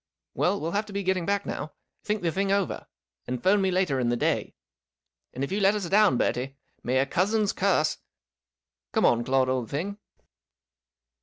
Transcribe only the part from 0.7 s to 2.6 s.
have to be getting back now. Think the thing